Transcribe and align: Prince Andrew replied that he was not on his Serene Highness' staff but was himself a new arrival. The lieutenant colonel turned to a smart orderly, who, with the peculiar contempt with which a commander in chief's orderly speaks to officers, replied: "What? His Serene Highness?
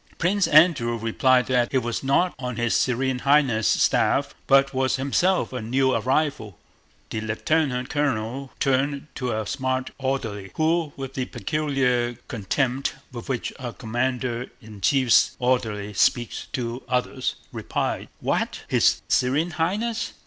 Prince 0.17 0.47
Andrew 0.47 0.97
replied 0.97 1.45
that 1.45 1.71
he 1.71 1.77
was 1.77 2.01
not 2.01 2.33
on 2.39 2.55
his 2.55 2.75
Serene 2.75 3.19
Highness' 3.19 3.67
staff 3.67 4.33
but 4.47 4.73
was 4.73 4.95
himself 4.95 5.53
a 5.53 5.61
new 5.61 5.93
arrival. 5.93 6.57
The 7.11 7.21
lieutenant 7.21 7.89
colonel 7.91 8.49
turned 8.59 9.05
to 9.13 9.31
a 9.31 9.45
smart 9.45 9.91
orderly, 9.99 10.49
who, 10.55 10.91
with 10.97 11.13
the 11.13 11.25
peculiar 11.25 12.15
contempt 12.27 12.95
with 13.11 13.29
which 13.29 13.53
a 13.59 13.73
commander 13.73 14.49
in 14.59 14.81
chief's 14.81 15.35
orderly 15.37 15.93
speaks 15.93 16.47
to 16.53 16.81
officers, 16.89 17.35
replied: 17.51 18.09
"What? 18.21 18.63
His 18.69 19.03
Serene 19.07 19.51
Highness? 19.51 20.13